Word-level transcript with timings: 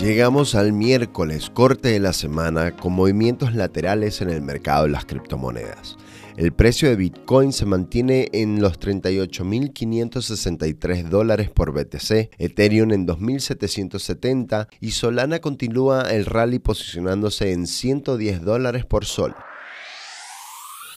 Llegamos 0.00 0.56
al 0.56 0.72
miércoles, 0.72 1.50
corte 1.50 1.90
de 1.90 2.00
la 2.00 2.12
semana, 2.12 2.76
con 2.76 2.92
movimientos 2.92 3.54
laterales 3.54 4.20
en 4.20 4.28
el 4.28 4.42
mercado 4.42 4.82
de 4.84 4.90
las 4.90 5.04
criptomonedas. 5.04 5.96
El 6.36 6.52
precio 6.52 6.88
de 6.88 6.96
Bitcoin 6.96 7.52
se 7.52 7.64
mantiene 7.64 8.28
en 8.32 8.60
los 8.60 8.80
38.563 8.80 11.08
dólares 11.08 11.48
por 11.48 11.70
BTC, 11.72 12.30
Ethereum 12.38 12.90
en 12.90 13.06
2.770 13.06 14.66
y 14.80 14.90
Solana 14.90 15.38
continúa 15.38 16.10
el 16.10 16.26
rally 16.26 16.58
posicionándose 16.58 17.52
en 17.52 17.68
110 17.68 18.42
dólares 18.42 18.84
por 18.84 19.04
sol. 19.04 19.36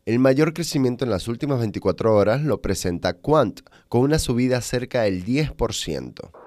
El 0.06 0.18
mayor 0.18 0.54
crecimiento 0.54 1.06
en 1.06 1.12
las 1.12 1.28
últimas 1.28 1.60
24 1.60 2.16
horas 2.16 2.42
lo 2.42 2.62
presenta 2.62 3.14
Quant, 3.14 3.60
con 3.90 4.02
una 4.02 4.18
subida 4.18 4.60
cerca 4.62 5.04
del 5.04 5.24
10%. 5.24 6.47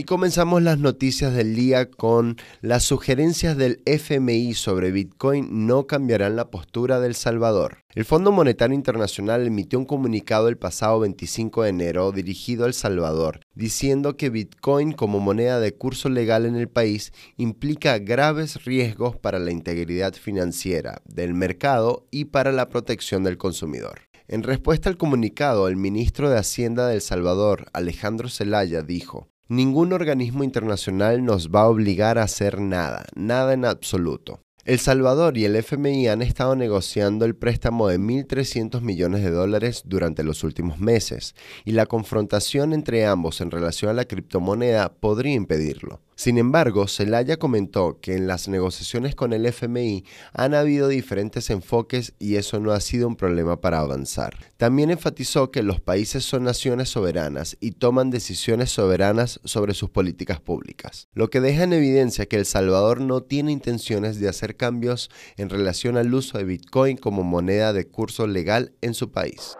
Y 0.00 0.04
comenzamos 0.04 0.62
las 0.62 0.78
noticias 0.78 1.34
del 1.34 1.54
día 1.54 1.90
con 1.90 2.38
las 2.62 2.84
sugerencias 2.84 3.58
del 3.58 3.82
FMI 3.84 4.54
sobre 4.54 4.92
Bitcoin 4.92 5.66
no 5.66 5.86
cambiarán 5.86 6.36
la 6.36 6.48
postura 6.48 7.00
del 7.00 7.14
Salvador. 7.14 7.84
El 7.94 8.06
Fondo 8.06 8.32
Monetario 8.32 8.74
Internacional 8.74 9.46
emitió 9.46 9.78
un 9.78 9.84
comunicado 9.84 10.48
el 10.48 10.56
pasado 10.56 11.00
25 11.00 11.64
de 11.64 11.68
enero 11.68 12.12
dirigido 12.12 12.64
al 12.64 12.72
Salvador, 12.72 13.40
diciendo 13.54 14.16
que 14.16 14.30
Bitcoin 14.30 14.92
como 14.92 15.20
moneda 15.20 15.60
de 15.60 15.74
curso 15.74 16.08
legal 16.08 16.46
en 16.46 16.56
el 16.56 16.70
país 16.70 17.12
implica 17.36 17.98
graves 17.98 18.64
riesgos 18.64 19.18
para 19.18 19.38
la 19.38 19.50
integridad 19.50 20.14
financiera 20.14 21.02
del 21.04 21.34
mercado 21.34 22.06
y 22.10 22.24
para 22.24 22.52
la 22.52 22.70
protección 22.70 23.22
del 23.22 23.36
consumidor. 23.36 24.00
En 24.28 24.44
respuesta 24.44 24.88
al 24.88 24.96
comunicado, 24.96 25.68
el 25.68 25.76
ministro 25.76 26.30
de 26.30 26.38
Hacienda 26.38 26.86
de 26.86 26.94
El 26.94 27.00
Salvador, 27.02 27.66
Alejandro 27.74 28.30
Zelaya, 28.30 28.80
dijo, 28.80 29.28
Ningún 29.50 29.92
organismo 29.92 30.44
internacional 30.44 31.24
nos 31.24 31.48
va 31.48 31.62
a 31.62 31.68
obligar 31.68 32.18
a 32.18 32.22
hacer 32.22 32.60
nada, 32.60 33.06
nada 33.16 33.52
en 33.52 33.64
absoluto. 33.64 34.38
El 34.64 34.78
Salvador 34.78 35.36
y 35.36 35.44
el 35.44 35.56
FMI 35.56 36.06
han 36.06 36.22
estado 36.22 36.54
negociando 36.54 37.24
el 37.24 37.34
préstamo 37.34 37.88
de 37.88 37.98
1.300 37.98 38.80
millones 38.80 39.24
de 39.24 39.32
dólares 39.32 39.82
durante 39.86 40.22
los 40.22 40.44
últimos 40.44 40.78
meses, 40.78 41.34
y 41.64 41.72
la 41.72 41.86
confrontación 41.86 42.72
entre 42.72 43.06
ambos 43.06 43.40
en 43.40 43.50
relación 43.50 43.90
a 43.90 43.94
la 43.94 44.04
criptomoneda 44.04 44.92
podría 44.92 45.34
impedirlo. 45.34 46.00
Sin 46.20 46.36
embargo, 46.36 46.86
Zelaya 46.86 47.38
comentó 47.38 47.98
que 47.98 48.14
en 48.14 48.26
las 48.26 48.46
negociaciones 48.46 49.14
con 49.14 49.32
el 49.32 49.46
FMI 49.46 50.04
han 50.34 50.52
habido 50.52 50.86
diferentes 50.88 51.48
enfoques 51.48 52.12
y 52.18 52.36
eso 52.36 52.60
no 52.60 52.72
ha 52.72 52.80
sido 52.80 53.08
un 53.08 53.16
problema 53.16 53.62
para 53.62 53.78
avanzar. 53.78 54.36
También 54.58 54.90
enfatizó 54.90 55.50
que 55.50 55.62
los 55.62 55.80
países 55.80 56.22
son 56.22 56.44
naciones 56.44 56.90
soberanas 56.90 57.56
y 57.58 57.70
toman 57.70 58.10
decisiones 58.10 58.70
soberanas 58.70 59.40
sobre 59.44 59.72
sus 59.72 59.88
políticas 59.88 60.40
públicas, 60.40 61.08
lo 61.14 61.30
que 61.30 61.40
deja 61.40 61.62
en 61.62 61.72
evidencia 61.72 62.26
que 62.26 62.36
El 62.36 62.44
Salvador 62.44 63.00
no 63.00 63.22
tiene 63.22 63.50
intenciones 63.50 64.20
de 64.20 64.28
hacer 64.28 64.58
cambios 64.58 65.08
en 65.38 65.48
relación 65.48 65.96
al 65.96 66.12
uso 66.12 66.36
de 66.36 66.44
Bitcoin 66.44 66.98
como 66.98 67.22
moneda 67.22 67.72
de 67.72 67.86
curso 67.86 68.26
legal 68.26 68.74
en 68.82 68.92
su 68.92 69.10
país. 69.10 69.56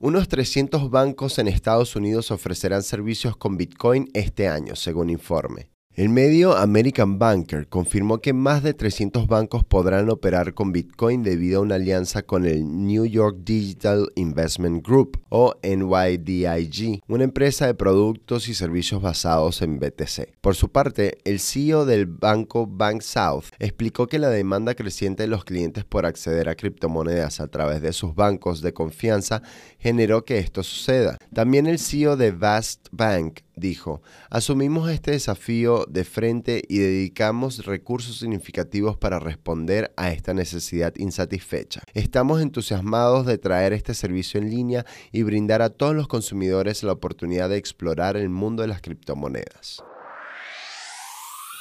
Unos 0.00 0.28
300 0.28 0.90
bancos 0.90 1.40
en 1.40 1.48
Estados 1.48 1.96
Unidos 1.96 2.30
ofrecerán 2.30 2.84
servicios 2.84 3.36
con 3.36 3.56
Bitcoin 3.56 4.08
este 4.14 4.46
año, 4.46 4.76
según 4.76 5.10
informe. 5.10 5.70
El 5.98 6.10
medio 6.10 6.56
American 6.56 7.18
Banker 7.18 7.66
confirmó 7.66 8.20
que 8.20 8.32
más 8.32 8.62
de 8.62 8.72
300 8.72 9.26
bancos 9.26 9.64
podrán 9.64 10.08
operar 10.10 10.54
con 10.54 10.70
Bitcoin 10.70 11.24
debido 11.24 11.58
a 11.58 11.62
una 11.62 11.74
alianza 11.74 12.22
con 12.22 12.46
el 12.46 12.86
New 12.86 13.04
York 13.04 13.38
Digital 13.42 14.12
Investment 14.14 14.86
Group 14.86 15.20
o 15.28 15.56
NYDIG, 15.60 17.02
una 17.08 17.24
empresa 17.24 17.66
de 17.66 17.74
productos 17.74 18.48
y 18.48 18.54
servicios 18.54 19.02
basados 19.02 19.60
en 19.60 19.80
BTC. 19.80 20.36
Por 20.40 20.54
su 20.54 20.70
parte, 20.70 21.18
el 21.24 21.40
CEO 21.40 21.84
del 21.84 22.06
banco 22.06 22.68
Bank 22.68 23.00
South 23.00 23.46
explicó 23.58 24.06
que 24.06 24.20
la 24.20 24.30
demanda 24.30 24.76
creciente 24.76 25.24
de 25.24 25.28
los 25.28 25.44
clientes 25.44 25.82
por 25.84 26.06
acceder 26.06 26.48
a 26.48 26.54
criptomonedas 26.54 27.40
a 27.40 27.48
través 27.48 27.82
de 27.82 27.92
sus 27.92 28.14
bancos 28.14 28.62
de 28.62 28.72
confianza 28.72 29.42
generó 29.80 30.24
que 30.24 30.38
esto 30.38 30.62
suceda. 30.62 31.18
También 31.34 31.66
el 31.66 31.80
CEO 31.80 32.16
de 32.16 32.30
Vast 32.30 32.86
Bank 32.92 33.40
dijo, 33.58 34.02
asumimos 34.30 34.90
este 34.90 35.12
desafío 35.12 35.84
de 35.88 36.04
frente 36.04 36.62
y 36.68 36.78
dedicamos 36.78 37.64
recursos 37.64 38.18
significativos 38.18 38.96
para 38.96 39.18
responder 39.18 39.92
a 39.96 40.10
esta 40.10 40.34
necesidad 40.34 40.94
insatisfecha. 40.96 41.82
Estamos 41.94 42.40
entusiasmados 42.40 43.26
de 43.26 43.38
traer 43.38 43.72
este 43.72 43.94
servicio 43.94 44.40
en 44.40 44.50
línea 44.50 44.86
y 45.12 45.22
brindar 45.22 45.62
a 45.62 45.70
todos 45.70 45.94
los 45.94 46.08
consumidores 46.08 46.82
la 46.82 46.92
oportunidad 46.92 47.48
de 47.48 47.56
explorar 47.56 48.16
el 48.16 48.28
mundo 48.28 48.62
de 48.62 48.68
las 48.68 48.80
criptomonedas. 48.80 49.82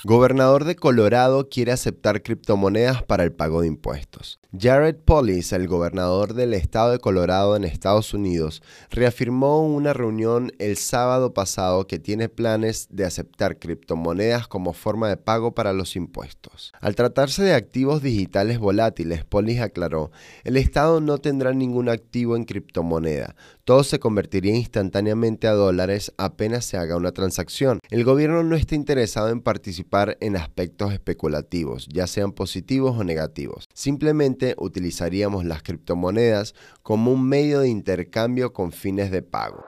Gobernador 0.10 0.64
de 0.64 0.78
Colorado 0.78 1.50
quiere 1.50 1.74
aceptar 1.74 2.24
criptomonedas 2.24 3.04
para 3.04 3.26
el 3.26 3.34
pago 3.34 3.60
de 3.60 3.68
impuestos. 3.68 4.40
Jared 4.58 4.96
Polis, 4.96 5.52
el 5.52 5.68
gobernador 5.68 6.34
del 6.34 6.54
estado 6.54 6.92
de 6.92 7.00
Colorado 7.00 7.58
en 7.58 7.66
Estados 7.66 8.14
Unidos, 8.14 8.64
reafirmó 8.90 9.66
en 9.66 9.72
una 9.74 9.92
reunión 9.92 10.54
el 10.60 10.78
sábado 10.78 11.34
pasado 11.34 11.88
que 11.88 12.00
tiene 12.00 12.30
planes 12.30 12.88
de 12.90 13.04
aceptar 13.04 13.60
criptomonedas 13.60 14.48
como 14.48 14.72
forma 14.72 15.10
de 15.10 15.18
pago 15.18 15.54
para 15.54 15.74
los 15.74 15.98
impuestos. 15.98 16.72
Al 16.80 16.96
tratarse 16.96 17.44
de 17.44 17.54
activos 17.54 18.02
digitales 18.02 18.60
volátiles, 18.60 19.26
Polis 19.26 19.60
aclaró, 19.60 20.12
el 20.46 20.56
estado 20.56 21.02
no 21.02 21.18
tendrá 21.18 21.52
ningún 21.52 21.90
activo 21.90 22.38
en 22.38 22.46
criptomoneda, 22.46 23.36
todo 23.66 23.84
se 23.84 24.00
convertiría 24.00 24.56
instantáneamente 24.56 25.46
a 25.46 25.52
dólares 25.52 26.14
apenas 26.16 26.64
se 26.64 26.78
haga 26.78 26.96
una 26.96 27.12
transacción. 27.12 27.80
El 27.90 28.06
gobierno 28.06 28.42
no 28.42 28.56
está 28.56 28.76
interesado 28.76 29.28
en 29.28 29.42
participar 29.42 29.97
en 30.20 30.36
aspectos 30.36 30.94
especulativos, 30.94 31.88
ya 31.92 32.08
sean 32.08 32.32
positivos 32.32 32.98
o 32.98 33.04
negativos. 33.04 33.68
Simplemente 33.74 34.56
utilizaríamos 34.58 35.46
las 35.46 35.64
criptomonedas 35.64 36.54
como 36.84 37.12
un 37.12 37.28
medio 37.28 37.62
de 37.62 37.70
intercambio 37.70 38.54
con 38.54 38.72
fines 38.72 39.12
de 39.12 39.22
pago. 39.22 39.64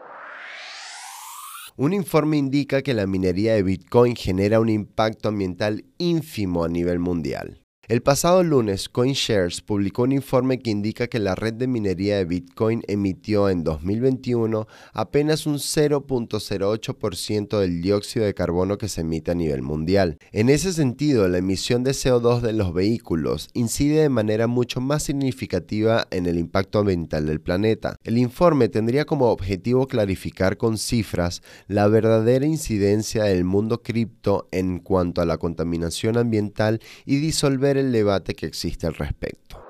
Un 1.75 1.93
informe 1.93 2.37
indica 2.37 2.81
que 2.81 2.93
la 2.93 3.07
minería 3.07 3.53
de 3.53 3.63
Bitcoin 3.63 4.15
genera 4.15 4.59
un 4.59 4.69
impacto 4.69 5.29
ambiental 5.29 5.85
ínfimo 5.97 6.63
a 6.63 6.69
nivel 6.69 6.99
mundial. 6.99 7.61
El 7.89 8.01
pasado 8.03 8.43
lunes, 8.43 8.87
CoinShares 8.87 9.61
publicó 9.61 10.03
un 10.03 10.11
informe 10.11 10.59
que 10.59 10.69
indica 10.69 11.07
que 11.07 11.17
la 11.17 11.33
red 11.33 11.55
de 11.55 11.65
minería 11.65 12.17
de 12.17 12.25
Bitcoin 12.25 12.83
emitió 12.87 13.49
en 13.49 13.63
2021 13.63 14.67
apenas 14.93 15.47
un 15.47 15.55
0.08% 15.55 17.59
del 17.59 17.81
dióxido 17.81 18.27
de 18.27 18.35
carbono 18.35 18.77
que 18.77 18.89
se 18.89 19.01
emite 19.01 19.31
a 19.31 19.33
nivel 19.33 19.63
mundial. 19.63 20.19
En 20.31 20.49
ese 20.49 20.71
sentido, 20.71 21.27
la 21.27 21.39
emisión 21.39 21.83
de 21.83 21.93
CO2 21.93 22.41
de 22.41 22.53
los 22.53 22.75
vehículos 22.75 23.49
incide 23.55 24.03
de 24.03 24.09
manera 24.09 24.45
mucho 24.45 24.81
más 24.81 25.01
significativa 25.01 26.05
en 26.11 26.27
el 26.27 26.37
impacto 26.37 26.77
ambiental 26.77 27.25
del 27.25 27.41
planeta. 27.41 27.95
El 28.03 28.19
informe 28.19 28.69
tendría 28.69 29.05
como 29.05 29.31
objetivo 29.31 29.87
clarificar 29.87 30.57
con 30.57 30.77
cifras 30.77 31.41
la 31.67 31.87
verdadera 31.87 32.45
incidencia 32.45 33.23
del 33.23 33.45
mundo 33.45 33.81
cripto 33.81 34.47
en 34.51 34.77
cuanto 34.77 35.21
a 35.21 35.25
la 35.25 35.39
contaminación 35.39 36.17
ambiental 36.17 36.81
y 37.07 37.15
disolver 37.15 37.78
el 37.79 37.91
debate 37.91 38.35
que 38.35 38.45
existe 38.45 38.87
al 38.87 38.95
respecto. 38.95 39.61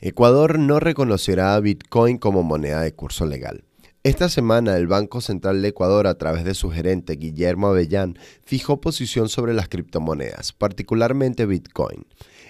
Ecuador 0.00 0.58
no 0.58 0.80
reconocerá 0.80 1.54
a 1.54 1.60
Bitcoin 1.60 2.18
como 2.18 2.42
moneda 2.42 2.82
de 2.82 2.92
curso 2.92 3.24
legal. 3.24 3.64
Esta 4.02 4.28
semana 4.28 4.76
el 4.76 4.86
Banco 4.86 5.22
Central 5.22 5.62
de 5.62 5.68
Ecuador, 5.68 6.06
a 6.06 6.18
través 6.18 6.44
de 6.44 6.52
su 6.52 6.70
gerente 6.70 7.14
Guillermo 7.14 7.68
Avellán, 7.68 8.18
fijó 8.44 8.78
posición 8.78 9.30
sobre 9.30 9.54
las 9.54 9.70
criptomonedas, 9.70 10.52
particularmente 10.52 11.46
Bitcoin. 11.46 12.04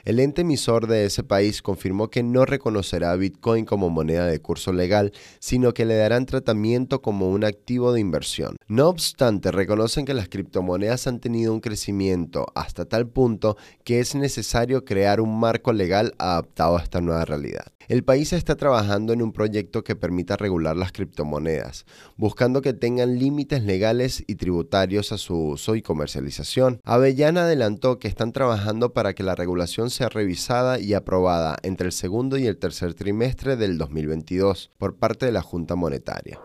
El 0.05 0.19
ente 0.19 0.43
emisor 0.43 0.89
de 0.89 1.05
ese 1.05 1.23
país 1.23 1.63
confirmó 1.63 2.11
que 2.11 2.25
no 2.25 2.45
reconocerá 2.45 3.13
a 3.13 3.17
Bitcoin 3.17 3.67
como 3.67 3.89
moneda 3.89 4.27
de 4.27 4.41
curso 4.41 4.73
legal, 4.73 5.13
sino 5.39 5.73
que 5.73 5.85
le 5.85 5.95
darán 5.95 6.27
tratamiento 6.27 7.01
como 7.01 7.31
un 7.31 7.45
activo 7.45 7.93
de 7.93 8.01
inversión. 8.01 8.57
No 8.67 8.89
obstante, 8.89 9.53
reconocen 9.53 10.07
que 10.07 10.15
las 10.15 10.31
criptomonedas 10.31 11.07
han 11.07 11.21
tenido 11.21 11.53
un 11.53 11.61
crecimiento 11.61 12.47
hasta 12.55 12.87
tal 12.87 13.07
punto 13.07 13.59
que 13.85 14.01
es 14.01 14.15
necesario 14.15 14.87
crear 14.87 15.21
un 15.21 15.39
marco 15.39 15.75
legal 15.75 16.15
adaptado 16.17 16.79
a 16.79 16.83
esta 16.83 17.03
nueva 17.03 17.27
realidad. 17.27 17.67
El 17.89 18.05
país 18.05 18.33
está 18.33 18.57
trabajando 18.57 19.13
en 19.13 19.21
un 19.21 19.33
proyecto 19.33 19.85
que 19.85 19.97
permita 19.97 20.39
regular 20.39 20.77
las 20.77 20.93
criptomonedas, 20.93 21.85
buscando 22.17 22.63
que 22.63 22.73
tengan 22.73 23.19
límites 23.19 23.63
legales 23.63 24.25
y 24.27 24.37
tributarios 24.37 25.13
a 25.13 25.19
su 25.19 25.37
uso 25.37 25.75
y 25.75 25.83
comercialización. 25.83 26.81
Avellana 26.85 27.43
adelantó 27.43 27.99
que 27.99 28.09
están 28.09 28.33
trabajando 28.33 28.95
para 28.95 29.13
que 29.13 29.23
la 29.23 29.35
regulación 29.35 29.91
sea 29.91 30.09
revisada 30.09 30.81
y 30.81 30.95
aprobada 30.95 31.59
entre 31.63 31.89
el 31.89 31.93
segundo 31.93 32.39
y 32.39 32.47
el 32.47 32.57
tercer 32.57 32.95
trimestre 32.95 33.57
del 33.57 33.77
2022 33.77 34.71
por 34.79 34.97
parte 34.97 35.27
de 35.27 35.33
la 35.33 35.43
Junta 35.43 35.75
Monetaria. 35.75 36.41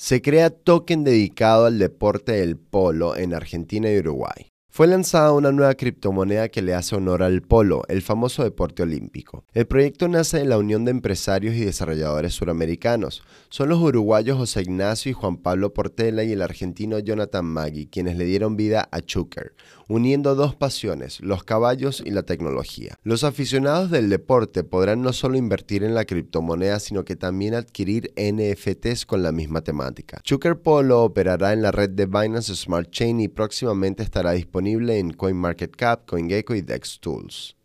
Se 0.00 0.22
crea 0.22 0.48
token 0.48 1.04
dedicado 1.04 1.66
al 1.66 1.78
deporte 1.78 2.32
del 2.32 2.56
polo 2.56 3.16
en 3.16 3.34
Argentina 3.34 3.92
y 3.92 3.98
Uruguay. 3.98 4.49
Fue 4.72 4.86
lanzada 4.86 5.32
una 5.32 5.50
nueva 5.50 5.74
criptomoneda 5.74 6.48
que 6.48 6.62
le 6.62 6.74
hace 6.74 6.94
honor 6.94 7.24
al 7.24 7.42
polo, 7.42 7.82
el 7.88 8.02
famoso 8.02 8.44
deporte 8.44 8.84
olímpico. 8.84 9.44
El 9.52 9.66
proyecto 9.66 10.06
nace 10.06 10.38
de 10.38 10.44
la 10.44 10.58
unión 10.58 10.84
de 10.84 10.92
empresarios 10.92 11.56
y 11.56 11.64
desarrolladores 11.64 12.34
suramericanos. 12.34 13.24
Son 13.48 13.68
los 13.68 13.80
uruguayos 13.80 14.38
José 14.38 14.62
Ignacio 14.62 15.10
y 15.10 15.12
Juan 15.12 15.38
Pablo 15.38 15.74
Portela 15.74 16.22
y 16.22 16.30
el 16.30 16.40
argentino 16.40 17.00
Jonathan 17.00 17.46
Maggi 17.46 17.88
quienes 17.88 18.16
le 18.16 18.24
dieron 18.26 18.56
vida 18.56 18.88
a 18.92 19.00
Chucker, 19.00 19.54
uniendo 19.88 20.36
dos 20.36 20.54
pasiones, 20.54 21.18
los 21.18 21.42
caballos 21.42 22.00
y 22.06 22.10
la 22.10 22.22
tecnología. 22.22 22.96
Los 23.02 23.24
aficionados 23.24 23.90
del 23.90 24.08
deporte 24.08 24.62
podrán 24.62 25.02
no 25.02 25.12
solo 25.12 25.36
invertir 25.36 25.82
en 25.82 25.94
la 25.94 26.04
criptomoneda, 26.04 26.78
sino 26.78 27.04
que 27.04 27.16
también 27.16 27.54
adquirir 27.54 28.12
NFTs 28.16 29.04
con 29.04 29.24
la 29.24 29.32
misma 29.32 29.62
temática. 29.62 30.20
Chucker 30.22 30.60
Polo 30.60 31.02
operará 31.02 31.52
en 31.52 31.62
la 31.62 31.72
red 31.72 31.90
de 31.90 32.06
Binance 32.06 32.54
Smart 32.54 32.88
Chain 32.90 33.18
y 33.18 33.26
próximamente 33.26 34.04
estará 34.04 34.30
disponible 34.30 34.59
en 34.66 35.12
CoinMarketCap, 35.12 36.06
CoinGecko 36.06 36.54
y 36.54 36.62
DexTools. 36.62 37.59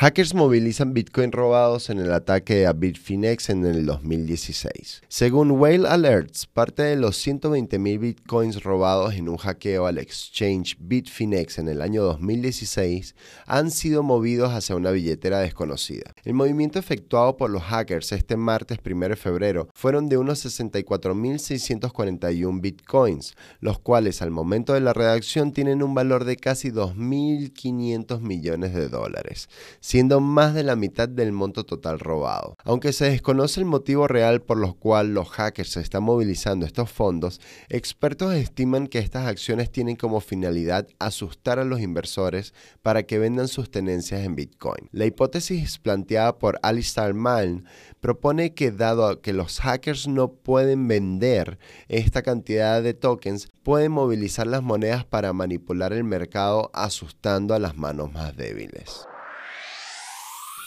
Hackers 0.00 0.32
movilizan 0.32 0.94
Bitcoin 0.94 1.30
robados 1.30 1.90
en 1.90 1.98
el 1.98 2.10
ataque 2.14 2.66
a 2.66 2.72
Bitfinex 2.72 3.50
en 3.50 3.66
el 3.66 3.84
2016. 3.84 5.02
Según 5.08 5.50
Whale 5.50 5.86
Alerts, 5.86 6.46
parte 6.46 6.84
de 6.84 6.96
los 6.96 7.22
120.000 7.26 7.98
Bitcoins 7.98 8.62
robados 8.62 9.12
en 9.12 9.28
un 9.28 9.36
hackeo 9.36 9.84
al 9.84 9.98
exchange 9.98 10.78
Bitfinex 10.80 11.58
en 11.58 11.68
el 11.68 11.82
año 11.82 12.02
2016 12.02 13.14
han 13.44 13.70
sido 13.70 14.02
movidos 14.02 14.54
hacia 14.54 14.74
una 14.74 14.90
billetera 14.90 15.40
desconocida. 15.40 16.14
El 16.24 16.32
movimiento 16.32 16.78
efectuado 16.78 17.36
por 17.36 17.50
los 17.50 17.64
hackers 17.64 18.12
este 18.12 18.38
martes 18.38 18.78
1 18.82 19.10
de 19.10 19.16
febrero 19.16 19.68
fueron 19.74 20.08
de 20.08 20.16
unos 20.16 20.46
64.641 20.46 22.62
Bitcoins, 22.62 23.34
los 23.60 23.78
cuales 23.78 24.22
al 24.22 24.30
momento 24.30 24.72
de 24.72 24.80
la 24.80 24.94
redacción 24.94 25.52
tienen 25.52 25.82
un 25.82 25.92
valor 25.92 26.24
de 26.24 26.38
casi 26.38 26.70
2.500 26.70 28.20
millones 28.20 28.72
de 28.72 28.88
dólares 28.88 29.50
siendo 29.90 30.20
más 30.20 30.54
de 30.54 30.62
la 30.62 30.76
mitad 30.76 31.08
del 31.08 31.32
monto 31.32 31.64
total 31.64 31.98
robado. 31.98 32.54
Aunque 32.62 32.92
se 32.92 33.10
desconoce 33.10 33.58
el 33.58 33.66
motivo 33.66 34.06
real 34.06 34.40
por 34.40 34.56
los 34.56 34.76
cual 34.76 35.14
los 35.14 35.30
hackers 35.30 35.76
están 35.78 36.04
movilizando 36.04 36.64
estos 36.64 36.92
fondos, 36.92 37.40
expertos 37.68 38.32
estiman 38.34 38.86
que 38.86 39.00
estas 39.00 39.26
acciones 39.26 39.72
tienen 39.72 39.96
como 39.96 40.20
finalidad 40.20 40.86
asustar 41.00 41.58
a 41.58 41.64
los 41.64 41.80
inversores 41.80 42.54
para 42.82 43.02
que 43.02 43.18
vendan 43.18 43.48
sus 43.48 43.68
tenencias 43.68 44.20
en 44.20 44.36
Bitcoin. 44.36 44.88
La 44.92 45.06
hipótesis 45.06 45.78
planteada 45.78 46.38
por 46.38 46.60
Alistair 46.62 47.12
Malm 47.12 47.64
propone 47.98 48.54
que 48.54 48.70
dado 48.70 49.20
que 49.20 49.32
los 49.32 49.58
hackers 49.58 50.06
no 50.06 50.34
pueden 50.34 50.86
vender 50.86 51.58
esta 51.88 52.22
cantidad 52.22 52.80
de 52.80 52.94
tokens, 52.94 53.48
pueden 53.64 53.90
movilizar 53.90 54.46
las 54.46 54.62
monedas 54.62 55.04
para 55.04 55.32
manipular 55.32 55.92
el 55.92 56.04
mercado 56.04 56.70
asustando 56.74 57.54
a 57.54 57.58
las 57.58 57.76
manos 57.76 58.12
más 58.12 58.36
débiles. 58.36 59.09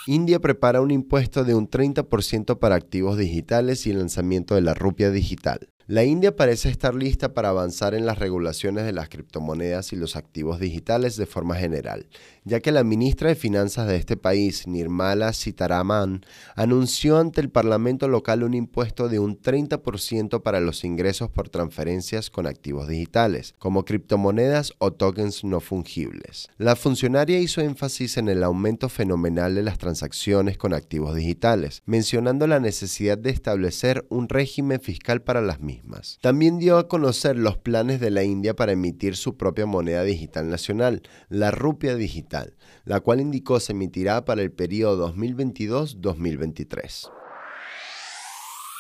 India 0.06 0.40
prepara 0.40 0.82
un 0.82 0.92
impuesto 0.92 1.46
de 1.46 1.56
un 1.56 1.70
30% 1.70 2.60
para 2.60 2.76
activos 2.76 3.18
digitales 3.18 3.88
y 3.88 3.92
el 3.92 4.00
lanzamiento 4.00 4.56
de 4.56 4.62
la 4.62 4.74
rupia 4.74 5.12
digital. 5.12 5.73
La 5.94 6.04
India 6.04 6.36
parece 6.36 6.70
estar 6.70 6.96
lista 6.96 7.36
para 7.36 7.50
avanzar 7.50 7.94
en 7.94 8.08
las 8.08 8.18
regulaciones 8.18 8.84
de 8.84 8.94
las 8.94 9.10
criptomonedas 9.10 9.94
y 9.94 9.96
los 9.96 10.16
activos 10.16 10.60
digitales 10.60 11.18
de 11.18 11.28
forma 11.28 11.56
general, 11.56 12.08
ya 12.46 12.62
que 12.62 12.72
la 12.72 12.84
ministra 12.84 13.30
de 13.30 13.36
Finanzas 13.36 13.88
de 13.88 13.98
este 13.98 14.18
país, 14.18 14.66
Nirmala 14.66 15.34
Sitaraman, 15.34 16.26
anunció 16.56 17.20
ante 17.20 17.42
el 17.42 17.52
Parlamento 17.52 18.08
local 18.08 18.42
un 18.42 18.56
impuesto 18.56 19.08
de 19.08 19.20
un 19.20 19.40
30% 19.40 20.42
para 20.42 20.60
los 20.62 20.84
ingresos 20.84 21.30
por 21.30 21.50
transferencias 21.50 22.32
con 22.32 22.48
activos 22.48 22.88
digitales, 22.88 23.54
como 23.60 23.86
criptomonedas 23.86 24.74
o 24.80 24.94
tokens 24.94 25.44
no 25.44 25.60
fungibles. 25.60 26.50
La 26.58 26.76
funcionaria 26.76 27.38
hizo 27.38 27.62
énfasis 27.62 28.18
en 28.18 28.30
el 28.30 28.42
aumento 28.42 28.90
fenomenal 28.90 29.54
de 29.54 29.62
las 29.62 29.78
transacciones 29.78 30.58
con 30.58 30.74
activos 30.74 31.14
digitales, 31.14 31.84
mencionando 31.86 32.48
la 32.48 32.60
necesidad 32.60 33.20
de 33.20 33.30
establecer 33.30 34.08
un 34.10 34.28
régimen 34.28 34.82
fiscal 34.82 35.22
para 35.22 35.40
las 35.40 35.60
mismas 35.60 35.83
también 36.22 36.60
dio 36.60 36.78
a 36.78 36.88
conocer 36.88 37.38
los 37.38 37.58
planes 37.58 38.00
de 38.00 38.12
la 38.12 38.24
India 38.24 38.56
para 38.56 38.72
emitir 38.72 39.16
su 39.16 39.38
propia 39.38 39.66
moneda 39.66 40.04
digital 40.04 40.50
nacional, 40.50 41.02
la 41.30 41.52
rupia 41.52 41.96
digital, 41.96 42.56
la 42.86 43.00
cual 43.00 43.22
indicó 43.22 43.60
se 43.60 43.74
emitirá 43.74 44.26
para 44.26 44.42
el 44.42 44.52
periodo 44.52 45.14
2022-2023. 45.14 47.10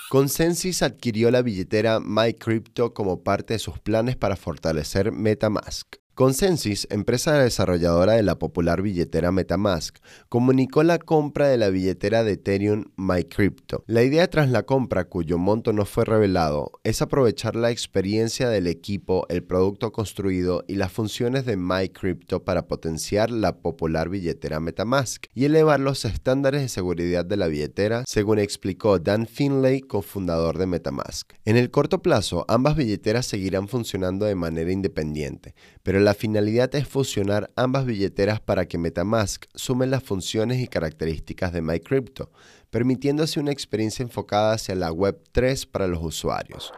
Consensus 0.10 0.84
adquirió 0.84 1.32
la 1.32 1.42
billetera 1.42 2.00
MyCrypto 2.00 2.94
como 2.94 3.24
parte 3.24 3.56
de 3.56 3.60
sus 3.60 3.80
planes 3.80 4.16
para 4.16 4.36
fortalecer 4.36 5.12
MetaMask. 5.12 6.03
Consensus, 6.16 6.86
empresa 6.92 7.34
desarrolladora 7.40 8.14
de 8.14 8.22
la 8.22 8.38
popular 8.38 8.84
billetera 8.84 9.32
Metamask, 9.32 9.98
comunicó 10.30 10.84
la 10.84 11.00
compra 11.00 11.48
de 11.48 11.58
la 11.58 11.70
billetera 11.70 12.24
de 12.24 12.34
Ethereum 12.34 12.86
MyCrypto. 12.98 13.84
La 13.88 14.04
idea 14.04 14.30
tras 14.30 14.52
la 14.52 14.62
compra, 14.62 15.06
cuyo 15.06 15.40
monto 15.40 15.74
no 15.74 15.86
fue 15.86 16.06
revelado, 16.06 16.74
es 16.84 17.02
aprovechar 17.02 17.56
la 17.56 17.72
experiencia 17.72 18.48
del 18.50 18.68
equipo, 18.68 19.26
el 19.28 19.42
producto 19.42 19.92
construido 19.92 20.64
y 20.68 20.76
las 20.76 20.92
funciones 20.92 21.48
de 21.48 21.58
MyCrypto 21.58 22.44
para 22.44 22.68
potenciar 22.68 23.32
la 23.32 23.58
popular 23.58 24.10
billetera 24.10 24.60
Metamask 24.60 25.26
y 25.34 25.46
elevar 25.46 25.80
los 25.80 26.06
estándares 26.06 26.62
de 26.62 26.70
seguridad 26.70 27.26
de 27.26 27.38
la 27.38 27.48
billetera, 27.48 28.04
según 28.06 28.38
explicó 28.38 29.00
Dan 29.00 29.26
Finlay, 29.26 29.82
cofundador 29.82 30.60
de 30.60 30.68
Metamask. 30.68 31.34
En 31.44 31.58
el 31.58 31.72
corto 31.72 32.04
plazo, 32.04 32.46
ambas 32.50 32.76
billeteras 32.76 33.26
seguirán 33.26 33.68
funcionando 33.68 34.28
de 34.28 34.36
manera 34.36 34.72
independiente, 34.72 35.56
pero 35.82 36.03
la 36.04 36.14
finalidad 36.14 36.74
es 36.76 36.88
fusionar 36.88 37.52
ambas 37.56 37.86
billeteras 37.86 38.40
para 38.40 38.68
que 38.68 38.78
Metamask 38.78 39.46
sume 39.56 39.88
las 39.88 40.04
funciones 40.04 40.60
y 40.60 40.68
características 40.68 41.52
de 41.54 41.62
MyCrypto, 41.62 42.32
permitiendo 42.70 43.24
así 43.24 43.40
una 43.40 43.52
experiencia 43.52 44.04
enfocada 44.04 44.54
hacia 44.54 44.76
la 44.76 44.92
Web 44.92 45.22
3 45.32 45.66
para 45.66 45.88
los 45.88 46.04
usuarios. 46.04 46.72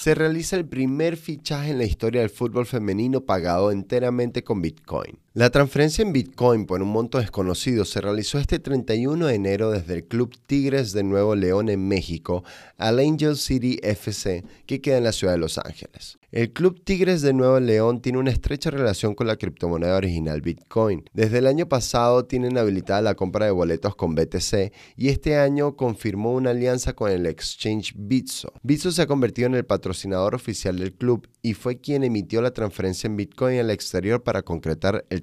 Se 0.00 0.14
realiza 0.14 0.56
el 0.56 0.66
primer 0.66 1.16
fichaje 1.16 1.70
en 1.70 1.78
la 1.78 1.84
historia 1.84 2.20
del 2.20 2.30
fútbol 2.30 2.66
femenino 2.66 3.20
pagado 3.20 3.70
enteramente 3.72 4.42
con 4.42 4.62
Bitcoin. 4.62 5.18
La 5.38 5.50
transferencia 5.50 6.02
en 6.02 6.12
Bitcoin 6.12 6.66
por 6.66 6.82
un 6.82 6.88
monto 6.88 7.18
desconocido 7.18 7.84
se 7.84 8.00
realizó 8.00 8.40
este 8.40 8.58
31 8.58 9.24
de 9.24 9.34
enero 9.36 9.70
desde 9.70 9.94
el 9.94 10.04
Club 10.04 10.36
Tigres 10.48 10.90
de 10.90 11.04
Nuevo 11.04 11.36
León 11.36 11.68
en 11.68 11.86
México 11.86 12.42
al 12.76 12.98
Angel 12.98 13.36
City 13.36 13.78
FC 13.84 14.42
que 14.66 14.80
queda 14.80 14.98
en 14.98 15.04
la 15.04 15.12
ciudad 15.12 15.34
de 15.34 15.38
Los 15.38 15.56
Ángeles. 15.58 16.18
El 16.30 16.52
Club 16.52 16.82
Tigres 16.84 17.22
de 17.22 17.32
Nuevo 17.32 17.58
León 17.58 18.02
tiene 18.02 18.18
una 18.18 18.32
estrecha 18.32 18.70
relación 18.70 19.14
con 19.14 19.28
la 19.28 19.36
criptomoneda 19.36 19.96
original 19.96 20.42
Bitcoin. 20.42 21.04
Desde 21.14 21.38
el 21.38 21.46
año 21.46 21.68
pasado 21.68 22.26
tienen 22.26 22.58
habilitada 22.58 23.00
la 23.00 23.14
compra 23.14 23.46
de 23.46 23.52
boletos 23.52 23.94
con 23.94 24.14
BTC 24.14 24.72
y 24.96 25.08
este 25.08 25.38
año 25.38 25.76
confirmó 25.76 26.34
una 26.34 26.50
alianza 26.50 26.92
con 26.92 27.10
el 27.10 27.24
exchange 27.24 27.94
Bitso. 27.96 28.52
Bitso 28.62 28.90
se 28.90 29.02
ha 29.02 29.06
convertido 29.06 29.46
en 29.46 29.54
el 29.54 29.64
patrocinador 29.64 30.34
oficial 30.34 30.78
del 30.78 30.92
club 30.92 31.26
y 31.40 31.54
fue 31.54 31.80
quien 31.80 32.04
emitió 32.04 32.42
la 32.42 32.50
transferencia 32.50 33.06
en 33.06 33.16
Bitcoin 33.16 33.60
al 33.60 33.70
exterior 33.70 34.22
para 34.22 34.42
concretar 34.42 35.06
el 35.08 35.22